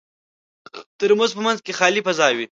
[0.73, 2.39] د ترموز په منځ کې خالي فضا وي.